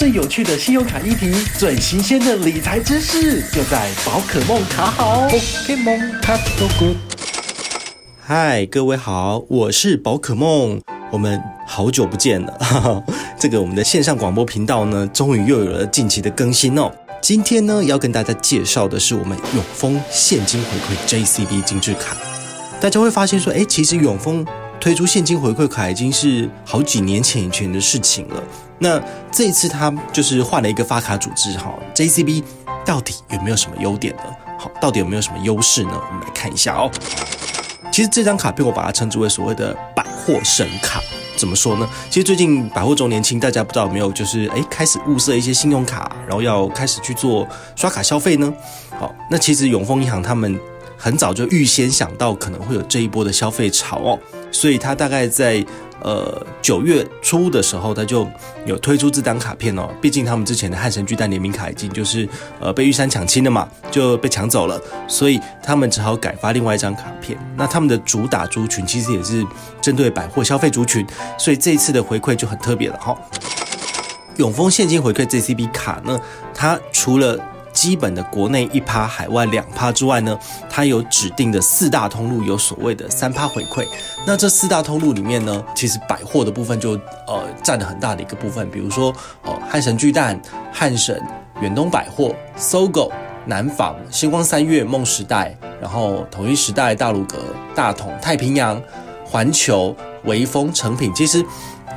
[0.00, 5.28] 最有趣的信用卡议题，最新鲜的理财知识，就在宝可梦卡好。
[5.28, 6.96] Pokemon 卡 so good。
[8.18, 12.50] 嗨，各位好，我是宝可梦，我们好久不见了。
[12.60, 13.02] 哈哈，
[13.38, 16.90] 这个我们的线上广播频道呢，终于又有了近期的更新哦。
[17.20, 22.16] 今天呢，要跟大家介绍的是我们永丰现金回馈 JCB 精致卡。
[22.80, 24.46] 大家会发现说，哎，其实永丰
[24.80, 28.42] 推出现金回馈卡已经是好几年前以前的事情了。
[28.78, 28.98] 那
[29.30, 32.42] 这一次他就是换了一个发卡组织，哈，JCB
[32.86, 34.22] 到底有没有什么优点呢？
[34.58, 35.90] 好，到底有没有什么优势呢？
[35.92, 36.90] 我们来看一下哦。
[37.92, 41.02] 其实这张卡片我把它称之为所谓的百货神卡。
[41.36, 41.88] 怎么说呢？
[42.08, 48.52] 其实最近百货周年庆，大家不知道有没有就是哎开始物色一些信用卡，然后要开始去做刷卡消费呢？
[48.98, 50.58] 好，那其实永丰银行他们
[51.00, 54.18] 很早就预先想到可能会有这一波的消费潮哦，
[54.52, 55.64] 所以他大概在。
[56.02, 58.26] 呃，九月初的时候，他就
[58.64, 59.86] 有推出这张卡片哦。
[60.00, 62.26] 毕竟他们之前的汉神巨蛋联名卡已经就是
[62.58, 67.38] 呃被玉山抢亲了嘛，就被抢走了，所以他们只好改发另外一张卡片。
[67.54, 69.46] 那他们的主打族群其实也是
[69.82, 71.06] 针对百货消费族群，
[71.38, 73.14] 所以这一次的回馈就很特别了哈。
[74.38, 76.18] 永丰现金回馈 JCB 卡呢，
[76.54, 77.38] 它除了
[77.72, 83.86] 基本的国内一趴，海外两趴之外呢，它有指定的四大通路，有所谓的三趴回馈。
[84.26, 86.92] 那这四大通路里面呢，其实百货的部分就
[87.26, 90.40] 呃占了很大的一个部分，比如说哦汉神巨蛋、
[90.72, 91.22] 汉神、
[91.60, 93.10] 远东百货、搜狗、
[93.46, 97.38] 南纺、星光三月、梦时代，然后统一时代、大鲁阁、
[97.74, 98.80] 大统、太平洋、
[99.24, 101.44] 环球、微风、成品，其实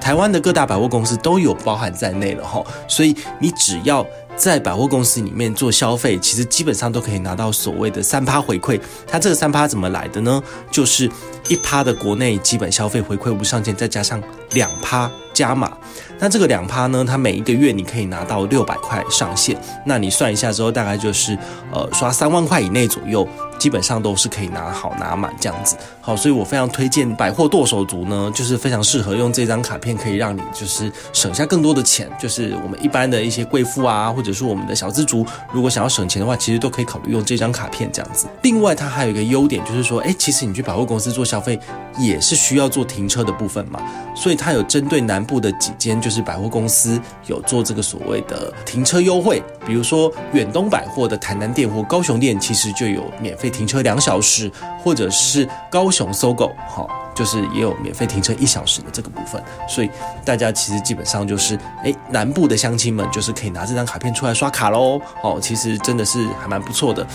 [0.00, 2.62] 台湾的各大百货公司都有包含在内了哈。
[2.88, 4.06] 所以你只要
[4.42, 8.80] 在百货公司里面做消费，其实基本上都可以拿到所谓的三趴回馈。
[9.06, 10.42] 它这个三趴怎么来的呢？
[10.68, 11.08] 就是
[11.48, 14.20] 一趴的国内基本消费回馈无上限，再加上
[14.54, 15.70] 两趴加码。
[16.18, 19.56] 那这个两趴呢，它每一个月你可以拿到六百块上限。
[19.86, 21.38] 那你算一下之后，大概就是
[21.72, 23.24] 呃刷三万块以内左右。
[23.62, 32.10] 基本上都是可以拿好拿满这样子，好，所以我非常推荐百货剁手族呢，就是非常适合用这张卡片，可以让你就是省下更多的钱。
[32.18, 38.26] 就是我们一般的一些贵妇啊，或者是我们的小资族，如果想要省钱的话，其实都可以考虑用这张卡片这样子。
[38.42, 41.56] 另外，它还有一个优点，就是说，哎，其实你去百货公司做消费
[41.96, 43.80] 也是需要做停车的部分嘛，
[44.16, 53.51] 所以它有针对南部的几间就是百货公司有做这个所谓的停车优惠，比如说远东百货的台南店或高雄店，其实就有免费。
[53.52, 54.50] 停车两小时，
[54.82, 59.90] 或者是高雄搜狗，好，就是也有免费停车一小时的这个部分，所以
[60.24, 67.06] 大家其实基本上就是，哎，南部的乡亲们就是可以拿这张卡片出来刷卡喽，哦，其实真的是还蛮不错的。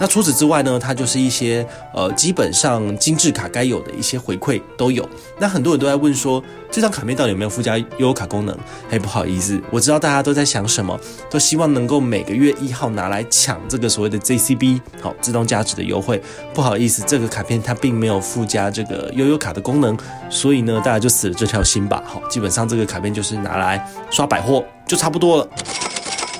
[0.00, 5.08] 那除此之外呢，它就是一些呃，基本上精致卡该有的一些回馈都有。
[5.38, 8.56] 那很多人都在问说，这张卡片到底有没有附加悠游卡功能？
[8.88, 10.98] 嘿，不好意思，我知道大家都在想什么，
[11.28, 16.22] 都希望能够每个月一号拿来抢这个所谓的 JCB 好自动加值的优惠。
[16.54, 19.96] 不好意思，这个卡片它并没有附加这个悠游卡的功能，
[20.30, 22.02] 所以呢，大家就死了这条心吧。
[22.06, 25.48] 好，基本上这个卡片就是拿来刷百货就差不多了。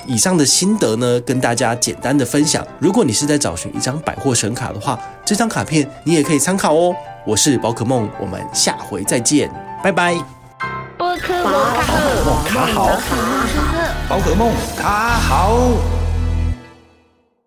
[0.09, 2.65] 以上的心得呢，跟大家简单的分享。
[2.79, 6.95] 如果你是在找寻一张百货神卡的话，这张卡片你也可以参考哦。
[7.27, 9.51] 我是宝可梦，我们下回再见，
[9.83, 10.15] 拜拜。
[10.97, 12.89] 宝可梦卡好，
[14.09, 15.98] 宝可梦卡好。